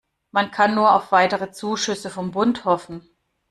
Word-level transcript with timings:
Man 0.31 0.49
kann 0.49 0.73
nur 0.73 0.95
auf 0.95 1.11
weitere 1.11 1.51
Zuschüsse 1.51 2.09
vom 2.09 2.31
Bund 2.31 2.65
hoffen. 2.65 3.07